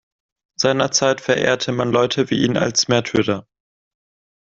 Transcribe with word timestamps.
Seinerzeit 0.55 1.21
verehrte 1.21 1.71
man 1.71 1.91
Leute 1.91 2.31
wie 2.31 2.43
ihn 2.43 2.57
als 2.57 2.87
Märtyrer. 2.87 3.45